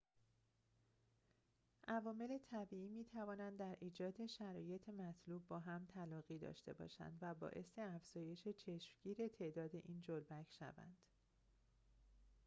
عوامل 1.87 2.37
طبیعی 2.51 2.89
می‌توانند 2.89 3.57
در 3.57 3.75
ایجاد 3.79 4.27
شرایط 4.27 4.89
مطلوب 4.89 5.47
با 5.47 5.59
هم 5.59 5.85
تلاقی 5.85 6.37
داشته 6.39 6.73
باشند 6.73 7.17
و 7.21 7.33
باعث 7.33 7.79
افزایش 7.79 8.47
چشمگیر 8.47 9.27
تعداد 9.27 9.71
این 9.75 10.01
جلبک 10.01 10.51
شوند 10.59 10.97